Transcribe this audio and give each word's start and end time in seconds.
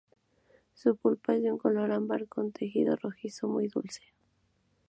Su 0.73 0.95
pulpa 0.95 1.35
es 1.35 1.43
de 1.43 1.51
un 1.51 1.59
color 1.59 1.91
ámbar 1.91 2.27
con 2.27 2.51
tinte 2.51 2.95
rojizo, 2.95 3.47
muy 3.47 3.67
dulce. 3.67 4.01